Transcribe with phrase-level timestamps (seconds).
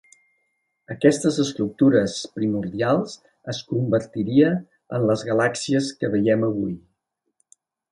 [0.93, 3.13] Aquestes estructures primordials
[3.53, 4.49] es convertiria
[4.99, 6.75] en les galàxies que veiem avui.